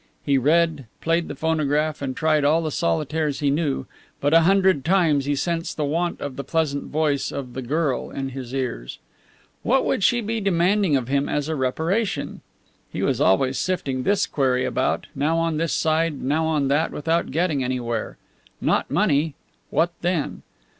He 0.25 0.39
read, 0.39 0.87
played 0.99 1.27
the 1.27 1.35
phonograph, 1.35 2.01
and 2.01 2.15
tried 2.17 2.43
all 2.43 2.63
the 2.63 2.71
solitaires 2.71 3.39
he 3.39 3.51
knew; 3.51 3.85
but 4.19 4.33
a 4.33 4.39
hundred 4.41 4.83
times 4.83 5.25
he 5.25 5.35
sensed 5.35 5.77
the 5.77 5.85
want 5.85 6.19
of 6.21 6.37
the 6.37 6.43
pleasant 6.43 6.85
voice 6.85 7.31
of 7.31 7.53
the 7.53 7.61
girl 7.61 8.09
in 8.09 8.29
his 8.29 8.51
ears. 8.51 8.97
What 9.61 9.85
would 9.85 10.03
she 10.03 10.19
be 10.21 10.41
demanding 10.41 10.95
of 10.95 11.07
him 11.07 11.29
as 11.29 11.47
a 11.49 11.55
reparation? 11.55 12.41
He 12.91 13.03
was 13.03 13.21
always 13.21 13.59
sifting 13.59 14.01
this 14.01 14.25
query 14.25 14.65
about, 14.65 15.05
now 15.13 15.37
on 15.37 15.57
this 15.57 15.71
side, 15.71 16.19
now 16.19 16.47
on 16.47 16.67
that, 16.69 16.89
without 16.91 17.29
getting 17.29 17.63
anywhere. 17.63 18.17
Not 18.59 18.89
money. 18.89 19.35
What 19.69 19.91
then? 20.01 20.41